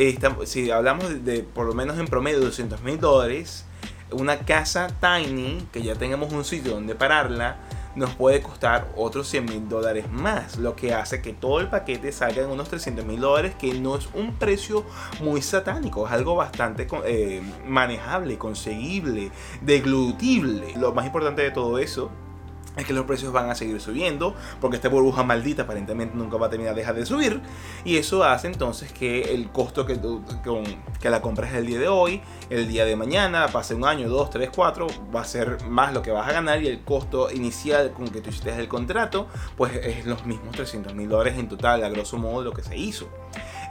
si 0.44 0.70
hablamos 0.70 1.24
de, 1.24 1.42
por 1.42 1.66
lo 1.66 1.74
menos 1.74 1.98
en 1.98 2.06
promedio 2.06 2.40
200 2.40 2.82
mil 2.82 2.98
dólares, 2.98 3.64
una 4.10 4.38
casa 4.40 4.88
tiny, 5.00 5.66
que 5.72 5.82
ya 5.82 5.94
tengamos 5.94 6.32
un 6.32 6.44
sitio 6.44 6.72
donde 6.72 6.94
pararla, 6.94 7.58
nos 7.94 8.10
puede 8.14 8.42
costar 8.42 8.90
otros 8.96 9.28
100 9.28 9.44
mil 9.44 9.68
dólares 9.68 10.10
más, 10.10 10.56
lo 10.56 10.74
que 10.74 10.92
hace 10.92 11.22
que 11.22 11.32
todo 11.32 11.60
el 11.60 11.68
paquete 11.68 12.10
salga 12.10 12.42
en 12.42 12.50
unos 12.50 12.68
300 12.68 13.04
mil 13.04 13.20
dólares, 13.20 13.54
que 13.56 13.72
no 13.74 13.96
es 13.96 14.08
un 14.14 14.34
precio 14.34 14.84
muy 15.20 15.42
satánico, 15.42 16.06
es 16.06 16.12
algo 16.12 16.34
bastante 16.34 16.88
eh, 17.04 17.40
manejable, 17.66 18.36
conseguible, 18.36 19.30
deglutible. 19.60 20.74
Lo 20.76 20.92
más 20.92 21.06
importante 21.06 21.42
de 21.42 21.52
todo 21.52 21.78
eso 21.78 22.10
es 22.76 22.84
que 22.84 22.92
los 22.92 23.04
precios 23.04 23.32
van 23.32 23.50
a 23.50 23.54
seguir 23.54 23.80
subiendo, 23.80 24.34
porque 24.60 24.76
esta 24.76 24.88
burbuja 24.88 25.22
maldita 25.22 25.62
aparentemente 25.62 26.16
nunca 26.16 26.36
va 26.36 26.46
a 26.46 26.50
terminar 26.50 26.74
de 26.74 26.80
dejar 26.80 26.94
de 26.94 27.06
subir, 27.06 27.40
y 27.84 27.96
eso 27.96 28.24
hace 28.24 28.48
entonces 28.48 28.92
que 28.92 29.34
el 29.34 29.50
costo 29.50 29.86
que, 29.86 29.98
que 31.00 31.10
la 31.10 31.22
compras 31.22 31.54
el 31.54 31.66
día 31.66 31.78
de 31.78 31.88
hoy, 31.88 32.20
el 32.50 32.68
día 32.68 32.84
de 32.84 32.96
mañana, 32.96 33.48
pase 33.48 33.74
un 33.74 33.84
año, 33.84 34.08
dos, 34.08 34.30
tres, 34.30 34.50
cuatro, 34.54 34.86
va 35.14 35.20
a 35.20 35.24
ser 35.24 35.62
más 35.64 35.92
lo 35.92 36.02
que 36.02 36.10
vas 36.10 36.28
a 36.28 36.32
ganar 36.32 36.62
y 36.62 36.68
el 36.68 36.82
costo 36.82 37.30
inicial 37.30 37.92
con 37.92 38.08
que 38.08 38.20
tú 38.20 38.30
hiciste 38.30 38.54
el 38.54 38.68
contrato, 38.68 39.28
pues 39.56 39.74
es 39.74 40.06
los 40.06 40.26
mismos 40.26 40.52
300 40.52 40.94
mil 40.94 41.08
dólares 41.08 41.38
en 41.38 41.48
total, 41.48 41.82
a 41.84 41.88
grosso 41.88 42.16
modo, 42.18 42.42
lo 42.42 42.52
que 42.52 42.62
se 42.62 42.76
hizo. 42.76 43.08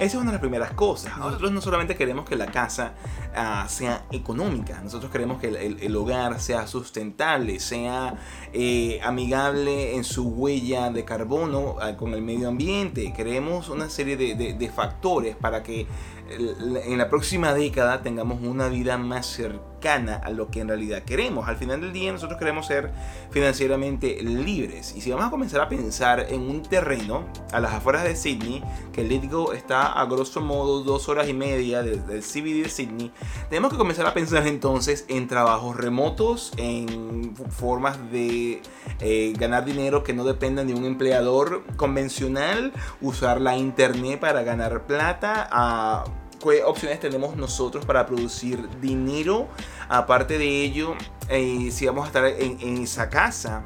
Esa 0.03 0.17
es 0.17 0.21
una 0.21 0.31
de 0.31 0.33
las 0.33 0.41
primeras 0.41 0.73
cosas. 0.73 1.17
Nosotros 1.17 1.49
no 1.53 1.61
solamente 1.61 1.95
queremos 1.95 2.25
que 2.25 2.35
la 2.35 2.47
casa 2.47 2.93
ah, 3.33 3.65
sea 3.69 4.05
económica, 4.11 4.81
nosotros 4.83 5.09
queremos 5.09 5.39
que 5.39 5.47
el, 5.47 5.95
hogar 5.95 6.41
sea 6.41 6.67
sustentable, 6.67 7.61
sea 7.61 8.15
eh, 8.51 8.99
amigable 9.01 9.95
en 9.95 10.03
su 10.03 10.27
huella 10.27 10.89
de 10.89 11.05
carbono 11.05 11.77
ah, 11.79 11.95
con 11.95 12.13
el 12.13 12.21
medio 12.21 12.49
ambiente. 12.49 13.13
Queremos 13.13 13.69
una 13.69 13.87
serie 13.87 14.17
de 14.17 14.69
factores 14.75 15.37
para 15.37 15.63
que 15.63 15.87
en 16.29 16.97
la 16.97 17.09
próxima 17.09 17.53
década 17.53 18.01
tengamos 18.01 18.41
una 18.41 18.67
vida 18.67 18.97
más 18.97 19.25
cercana 19.25 19.72
a 19.85 20.29
lo 20.29 20.49
que 20.49 20.61
en 20.61 20.69
realidad 20.69 21.03
queremos. 21.03 21.49
Al 21.49 21.57
final 21.57 21.81
del 21.81 21.91
día 21.91 22.11
nosotros 22.11 22.39
queremos 22.39 22.67
ser 22.67 22.91
financieramente 23.31 24.21
libres. 24.21 24.93
Y 24.95 25.01
si 25.01 25.09
vamos 25.09 25.25
a 25.25 25.29
comenzar 25.29 25.59
a 25.59 25.67
pensar 25.67 26.27
en 26.29 26.41
un 26.41 26.63
terreno 26.63 27.25
a 27.51 27.59
las 27.59 27.73
afueras 27.73 28.05
de 28.05 28.15
Sydney, 28.15 28.63
que 28.93 29.03
Lithgow 29.03 29.51
está 29.51 29.91
a 29.91 30.05
grosso 30.05 30.39
modo 30.39 30.83
dos 30.83 31.09
horas 31.09 31.27
y 31.27 31.33
media 31.33 31.83
del, 31.83 31.99
CBD 32.21 32.63
de 32.63 32.69
Sydney, 32.69 33.11
tenemos 33.49 33.71
que 33.71 33.77
comenzar 33.77 34.05
a 34.05 34.13
pensar 34.13 34.47
entonces 34.47 35.05
en 35.09 35.27
trabajos 35.27 35.75
remotos, 35.75 36.53
en 36.55 37.35
formas 37.49 37.97
de 38.09 38.61
eh, 39.01 39.33
ganar 39.37 39.65
dinero 39.65 40.03
que 40.03 40.13
no 40.13 40.23
dependan 40.23 40.67
de 40.67 40.75
un 40.75 40.85
empleador 40.85 41.65
convencional, 41.75 42.71
usar 43.01 43.41
la 43.41 43.57
internet 43.57 44.21
para 44.21 44.43
ganar 44.43 44.87
plata, 44.87 45.45
a 45.51 46.05
qué 46.43 46.63
opciones 46.63 46.99
tenemos 46.99 47.35
nosotros 47.35 47.85
para 47.85 48.05
producir 48.05 48.69
dinero. 48.81 49.47
Aparte 49.89 50.37
de 50.37 50.63
ello, 50.63 50.95
eh, 51.29 51.69
si 51.71 51.85
vamos 51.85 52.03
a 52.03 52.07
estar 52.07 52.25
en, 52.25 52.81
esa 52.81 53.09
casa, 53.09 53.63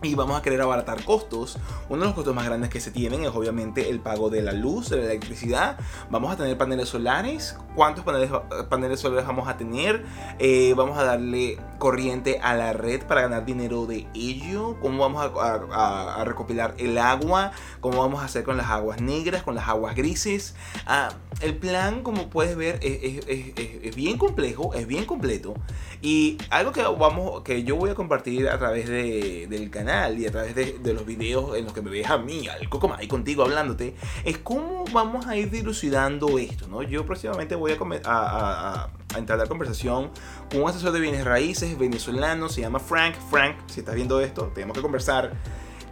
y 0.00 0.14
vamos 0.14 0.38
a 0.38 0.42
querer 0.42 0.60
abaratar 0.60 1.04
costos. 1.04 1.58
Uno 1.88 2.02
de 2.02 2.06
los 2.06 2.14
costos 2.14 2.34
más 2.34 2.44
grandes 2.46 2.70
que 2.70 2.80
se 2.80 2.92
tienen 2.92 3.24
es 3.24 3.30
obviamente 3.30 3.90
el 3.90 4.00
pago 4.00 4.30
de 4.30 4.42
la 4.42 4.52
luz, 4.52 4.90
de 4.90 4.98
la 4.98 5.04
electricidad. 5.04 5.76
Vamos 6.08 6.32
a 6.32 6.36
tener 6.36 6.56
paneles 6.56 6.88
solares. 6.88 7.56
¿Cuántos 7.74 8.04
paneles, 8.04 8.30
paneles 8.68 9.00
solares 9.00 9.26
vamos 9.26 9.48
a 9.48 9.56
tener? 9.56 10.04
Eh, 10.38 10.72
vamos 10.76 10.98
a 10.98 11.04
darle 11.04 11.58
corriente 11.78 12.40
a 12.42 12.54
la 12.54 12.72
red 12.72 13.02
para 13.02 13.22
ganar 13.22 13.44
dinero 13.44 13.86
de 13.86 14.06
ello. 14.14 14.76
¿Cómo 14.80 14.98
vamos 14.98 15.30
a, 15.40 16.24
recopilar 16.24 16.74
el 16.78 16.98
agua? 16.98 17.52
¿Cómo 17.80 17.98
vamos 17.98 18.22
a 18.22 18.26
hacer 18.26 18.44
con 18.44 18.56
las 18.56 18.68
aguas 18.68 19.00
negras, 19.00 19.42
con 19.42 19.54
las 19.54 19.68
aguas 19.68 19.94
grises? 19.94 20.54
Ah, 20.86 21.10
el 21.40 21.56
plan, 21.56 22.02
como 22.02 22.28
puedes 22.28 22.56
ver, 22.56 22.80
es, 22.82 23.94
bien 23.94 24.18
complejo, 24.18 24.74
es 24.74 24.86
bien 24.86 25.04
completo. 25.04 25.54
Y 26.02 26.38
algo 26.50 26.72
que, 26.72 26.82
vamos, 26.82 27.42
que 27.42 27.64
yo 27.64 27.76
voy 27.76 27.90
a 27.90 27.94
compartir 27.94 28.48
a 28.48 28.58
través 28.58 28.88
del 28.88 29.70
canal 29.70 30.18
y 30.18 30.26
a 30.26 30.30
través 30.30 30.54
de, 30.54 30.78
los 30.92 31.04
videos 31.06 31.56
en 31.56 31.64
los 31.64 31.72
que 31.72 31.82
me 31.82 31.90
ves 31.90 32.08
a 32.08 32.18
mí, 32.18 32.48
al 32.48 32.68
Coco 32.68 32.92
ahí 32.96 33.06
contigo 33.06 33.42
hablándote, 33.42 33.94
es 34.24 34.38
cómo 34.38 34.84
vamos 34.92 35.26
a 35.26 35.36
ir 35.36 35.50
dilucidando 35.50 36.38
esto, 36.38 36.66
¿no? 36.66 36.82
Yo 36.82 37.04
próximamente 37.04 37.54
voy 37.54 37.72
a, 37.72 37.76
a, 38.04 38.84
a, 38.84 38.90
a 39.14 39.36
la 39.36 39.46
conversación 39.46 40.10
con 40.50 40.62
un 40.62 40.70
asesor 40.70 40.92
de 40.92 41.00
bienes 41.00 41.24
raíces 41.24 41.78
venezolano, 41.78 42.48
se 42.48 42.60
llama 42.60 42.78
Frank. 42.78 43.14
Frank, 43.30 43.56
si 43.66 43.80
estás 43.80 43.94
viendo 43.94 44.20
esto, 44.20 44.50
tenemos 44.54 44.76
que 44.76 44.82
conversar. 44.82 45.32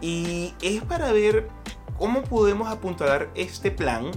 Y 0.01 0.53
es 0.61 0.83
para 0.83 1.11
ver 1.11 1.49
cómo 1.97 2.23
podemos 2.23 2.69
apuntalar 2.69 3.29
este 3.35 3.71
plan 3.71 4.11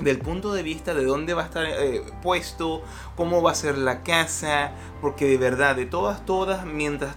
del 0.00 0.18
punto 0.18 0.52
de 0.52 0.62
vista 0.62 0.94
de 0.94 1.04
dónde 1.04 1.34
va 1.34 1.42
a 1.42 1.44
estar 1.46 1.64
eh, 1.64 2.02
puesto, 2.22 2.82
cómo 3.16 3.42
va 3.42 3.52
a 3.52 3.54
ser 3.54 3.78
la 3.78 4.02
casa, 4.02 4.72
porque 5.00 5.26
de 5.26 5.36
verdad, 5.36 5.76
de 5.76 5.86
todas, 5.86 6.24
todas, 6.24 6.64
mientras 6.64 7.14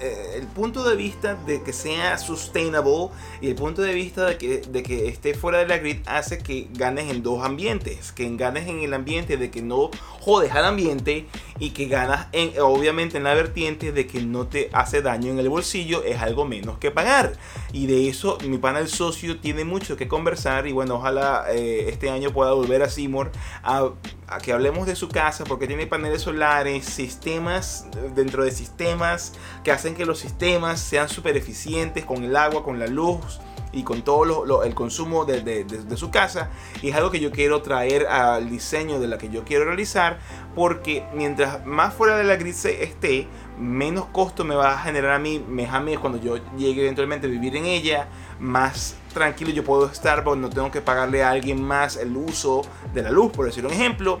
eh, 0.00 0.34
el 0.36 0.46
punto 0.46 0.88
de 0.88 0.96
vista 0.96 1.34
de 1.46 1.62
que 1.62 1.72
sea 1.72 2.18
sustainable 2.18 3.08
y 3.40 3.48
el 3.48 3.54
punto 3.54 3.82
de 3.82 3.94
vista 3.94 4.26
de 4.26 4.38
que, 4.38 4.58
de 4.58 4.82
que 4.82 5.08
esté 5.08 5.34
fuera 5.34 5.58
de 5.58 5.66
la 5.66 5.78
grid 5.78 5.98
hace 6.06 6.38
que 6.38 6.68
ganes 6.72 7.10
en 7.10 7.22
dos 7.22 7.44
ambientes. 7.44 8.12
Que 8.12 8.28
ganes 8.36 8.68
en 8.68 8.80
el 8.80 8.94
ambiente 8.94 9.36
de 9.36 9.50
que 9.50 9.62
no 9.62 9.90
jodes 10.20 10.52
al 10.52 10.64
ambiente 10.64 11.26
y 11.58 11.70
que 11.70 11.86
ganas 11.86 12.26
en, 12.32 12.60
obviamente 12.60 13.16
en 13.16 13.24
la 13.24 13.34
vertiente 13.34 13.92
de 13.92 14.06
que 14.06 14.22
no 14.22 14.46
te 14.46 14.68
hace 14.72 15.00
daño 15.00 15.30
en 15.30 15.38
el 15.38 15.48
bolsillo 15.48 16.02
es 16.02 16.20
algo 16.20 16.44
menos 16.44 16.78
que 16.78 16.90
pagar. 16.90 17.34
Y 17.72 17.86
de 17.86 18.08
eso 18.08 18.38
mi 18.46 18.58
panel 18.58 18.88
socio 18.88 19.38
tiene 19.38 19.64
mucho 19.64 19.96
que 19.96 20.08
conversar 20.08 20.66
y 20.66 20.72
bueno, 20.72 20.96
ojalá 20.96 21.46
eh, 21.50 21.88
este 21.88 22.10
año 22.10 22.32
pueda 22.32 22.52
volver 22.52 22.82
a 22.82 22.90
Seymour 22.90 23.30
a, 23.62 23.90
a 24.28 24.38
que 24.38 24.52
hablemos 24.52 24.86
de 24.86 24.96
su 24.96 25.08
casa 25.08 25.44
porque 25.44 25.66
tiene 25.66 25.86
paneles 25.86 26.22
solares, 26.22 26.84
sistemas 26.84 27.86
dentro 28.14 28.44
de 28.44 28.50
sistemas 28.50 29.32
que 29.62 29.70
hacen 29.70 29.94
que 29.94 30.04
los 30.04 30.18
sistemas 30.18 30.80
sean 30.80 31.08
súper 31.08 31.36
eficientes 31.36 32.04
con 32.04 32.24
el 32.24 32.36
agua, 32.36 32.64
con 32.64 32.78
la 32.78 32.86
luz 32.86 33.40
y 33.72 33.82
con 33.82 34.02
todo 34.02 34.62
el 34.64 34.74
consumo 34.74 35.24
de, 35.26 35.66
su 35.96 36.10
casa. 36.10 36.50
Y 36.82 36.88
es 36.88 36.96
algo 36.96 37.10
que 37.10 37.20
yo 37.20 37.30
quiero 37.30 37.62
traer 37.62 38.06
al 38.06 38.48
diseño 38.48 38.98
de 38.98 39.06
la 39.06 39.18
que 39.18 39.28
yo 39.28 39.44
quiero 39.44 39.66
realizar. 39.66 40.18
Porque 40.54 41.04
mientras 41.12 41.64
más 41.66 41.92
fuera 41.92 42.16
de 42.16 42.24
la 42.24 42.36
grid 42.36 42.54
esté, 42.54 43.28
menos 43.58 44.06
costo 44.06 44.44
me 44.44 44.54
va 44.54 44.74
a 44.74 44.78
generar 44.78 45.12
a 45.12 45.18
mí 45.18 45.38
mes 45.38 45.70
a 45.70 45.82
cuando 46.00 46.20
yo 46.20 46.36
llegue 46.56 46.82
eventualmente 46.82 47.26
a 47.26 47.30
vivir 47.30 47.56
en 47.56 47.64
ella. 47.64 48.08
Más 48.38 48.96
tranquilo 49.14 49.50
yo 49.50 49.64
puedo 49.64 49.86
estar 49.86 50.24
porque 50.24 50.40
no 50.40 50.50
tengo 50.50 50.70
que 50.70 50.80
pagarle 50.80 51.22
a 51.22 51.30
alguien 51.30 51.62
más 51.62 51.96
el 51.96 52.16
uso 52.16 52.62
de 52.92 53.02
la 53.02 53.10
luz, 53.10 53.32
por 53.32 53.46
decir 53.46 53.64
un 53.64 53.72
ejemplo. 53.72 54.20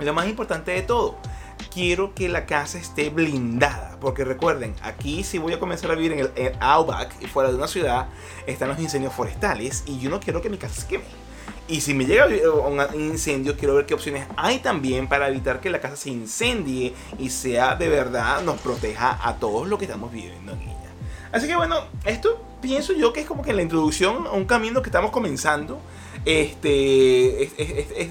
Lo 0.00 0.12
más 0.12 0.26
importante 0.26 0.72
de 0.72 0.82
todo 0.82 1.16
quiero 1.72 2.14
que 2.14 2.28
la 2.28 2.46
casa 2.46 2.78
esté 2.78 3.10
blindada. 3.10 3.98
Porque 4.00 4.24
recuerden, 4.24 4.74
aquí 4.82 5.24
si 5.24 5.38
voy 5.38 5.52
a 5.52 5.60
comenzar 5.60 5.90
a 5.90 5.94
vivir 5.94 6.12
en 6.12 6.30
el 6.36 6.52
Outback 6.60 7.14
y 7.20 7.26
fuera 7.26 7.50
de 7.50 7.56
una 7.56 7.66
ciudad, 7.66 8.08
están 8.46 8.68
los 8.68 8.78
incendios 8.78 9.12
forestales 9.12 9.82
y 9.86 9.98
yo 9.98 10.10
no 10.10 10.20
quiero 10.20 10.40
que 10.40 10.50
mi 10.50 10.56
casa 10.56 10.82
se 10.82 10.86
queme. 10.86 11.23
Y 11.66 11.80
si 11.80 11.94
me 11.94 12.04
llega 12.04 12.26
un 12.26 13.00
incendio, 13.00 13.56
quiero 13.56 13.74
ver 13.74 13.86
qué 13.86 13.94
opciones 13.94 14.26
hay 14.36 14.58
también 14.58 15.08
para 15.08 15.28
evitar 15.28 15.60
que 15.60 15.70
la 15.70 15.80
casa 15.80 15.96
se 15.96 16.10
incendie 16.10 16.94
y 17.18 17.30
sea 17.30 17.74
de 17.74 17.88
verdad, 17.88 18.42
nos 18.42 18.60
proteja 18.60 19.18
a 19.22 19.36
todos 19.36 19.66
los 19.66 19.78
que 19.78 19.86
estamos 19.86 20.12
viviendo 20.12 20.52
en 20.52 20.60
ella. 20.60 20.74
Así 21.32 21.46
que 21.46 21.56
bueno, 21.56 21.76
esto 22.04 22.42
pienso 22.60 22.92
yo 22.92 23.12
que 23.12 23.20
es 23.20 23.26
como 23.26 23.42
que 23.42 23.52
la 23.52 23.62
introducción 23.62 24.26
a 24.26 24.32
un 24.32 24.44
camino 24.44 24.82
que 24.82 24.88
estamos 24.88 25.10
comenzando. 25.10 25.80
Este, 26.26 27.50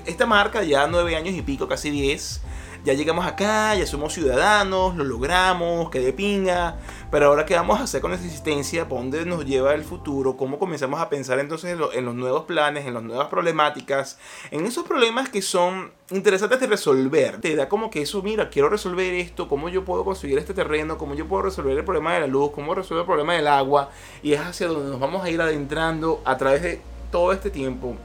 esta 0.09 0.25
marca 0.25 0.63
ya 0.63 0.87
nueve 0.87 1.15
años 1.15 1.35
y 1.35 1.41
pico, 1.41 1.67
casi 1.67 1.89
10 1.89 2.41
ya 2.83 2.93
llegamos 2.93 3.25
acá, 3.25 3.75
ya 3.75 3.85
somos 3.85 4.13
ciudadanos, 4.13 4.95
lo 4.97 5.05
logramos, 5.05 5.89
que 5.89 5.99
de 5.99 6.11
pinga. 6.11 6.77
Pero 7.09 7.27
ahora, 7.27 7.45
¿qué 7.45 7.55
vamos 7.55 7.79
a 7.79 7.83
hacer 7.83 8.01
con 8.01 8.11
esta 8.11 8.25
existencia? 8.25 8.89
¿Por 8.89 8.99
dónde 8.99 9.25
nos 9.25 9.45
lleva 9.45 9.73
el 9.73 9.83
futuro? 9.83 10.35
¿Cómo 10.35 10.59
comenzamos 10.59 10.99
a 10.99 11.07
pensar 11.07 11.39
entonces 11.39 11.77
en, 11.93 12.05
los 12.05 12.15
nuevos 12.15 12.43
planes, 12.43 12.85
en 12.85 12.93
las 12.93 13.03
nuevas 13.03 13.27
problemáticas? 13.27 14.19
En 14.51 14.65
esos 14.65 14.85
problemas 14.85 15.29
que 15.29 15.41
son 15.41 15.91
interesantes 16.11 16.59
de 16.59 16.67
resolver. 16.67 17.39
Te 17.39 17.55
da 17.55 17.69
como 17.69 17.89
que 17.89 18.01
eso, 18.01 18.21
mira, 18.21 18.49
quiero 18.49 18.67
resolver 18.67 19.13
esto, 19.13 19.47
cómo 19.47 19.69
yo 19.69 19.85
puedo 19.85 20.03
conseguir 20.03 20.37
este 20.37 20.53
terreno, 20.53 20.97
cómo 20.97 21.13
yo 21.15 21.25
puedo 21.25 21.43
resolver 21.43 21.77
el 21.77 21.85
problema 21.85 22.13
de 22.15 22.19
la 22.19 22.27
luz, 22.27 22.51
cómo 22.51 22.75
resolver 22.75 23.03
el 23.03 23.07
problema 23.07 23.33
del 23.33 23.47
agua. 23.47 23.91
Y 24.21 24.33
es 24.33 24.41
hacia 24.41 24.67
donde 24.67 24.91
nos 24.91 24.99
vamos 24.99 25.23
a 25.23 25.29
ir 25.29 25.41
adentrando 25.41 26.21
a 26.25 26.37
través 26.37 26.61
de 26.61 26.81
todo 27.11 27.31
este 27.31 27.49
tiempo 27.49 27.95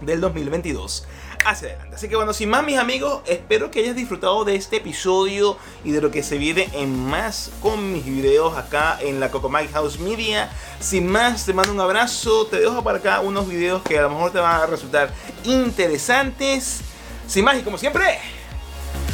del 0.00 0.20
2022 0.20 1.06
hacia 1.44 1.68
adelante. 1.68 1.96
Así 1.96 2.08
que 2.08 2.16
bueno, 2.16 2.32
sin 2.32 2.48
más 2.48 2.64
mis 2.64 2.78
amigos, 2.78 3.22
espero 3.26 3.70
que 3.70 3.80
hayas 3.80 3.96
disfrutado 3.96 4.44
de 4.44 4.54
este 4.54 4.76
episodio 4.76 5.56
y 5.84 5.90
de 5.90 6.00
lo 6.00 6.10
que 6.10 6.22
se 6.22 6.38
viene 6.38 6.68
en 6.72 7.04
más 7.06 7.50
con 7.60 7.92
mis 7.92 8.04
videos 8.04 8.56
acá 8.56 8.98
en 9.00 9.20
la 9.20 9.28
Mike 9.28 9.72
House 9.72 9.98
Media. 9.98 10.50
Sin 10.80 11.06
más, 11.06 11.46
te 11.46 11.52
mando 11.52 11.72
un 11.72 11.80
abrazo, 11.80 12.46
te 12.46 12.60
dejo 12.60 12.82
para 12.82 12.98
acá 12.98 13.20
unos 13.20 13.48
videos 13.48 13.82
que 13.82 13.98
a 13.98 14.02
lo 14.02 14.10
mejor 14.10 14.32
te 14.32 14.38
van 14.38 14.62
a 14.62 14.66
resultar 14.66 15.12
interesantes. 15.44 16.80
Sin 17.26 17.44
más 17.44 17.58
y 17.58 17.62
como 17.62 17.78
siempre, 17.78 18.18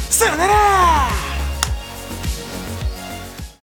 ¡Sayonara! 0.09 1.28